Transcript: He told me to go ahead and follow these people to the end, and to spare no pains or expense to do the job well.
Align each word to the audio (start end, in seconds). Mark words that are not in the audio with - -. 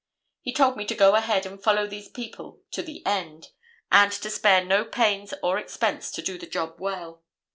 He 0.41 0.51
told 0.51 0.77
me 0.77 0.85
to 0.85 0.95
go 0.95 1.13
ahead 1.13 1.45
and 1.45 1.61
follow 1.61 1.85
these 1.85 2.07
people 2.09 2.61
to 2.71 2.81
the 2.81 3.05
end, 3.05 3.51
and 3.91 4.11
to 4.11 4.31
spare 4.31 4.65
no 4.65 4.83
pains 4.83 5.31
or 5.43 5.59
expense 5.59 6.09
to 6.13 6.23
do 6.23 6.39
the 6.39 6.47
job 6.47 6.77
well. 6.79 7.21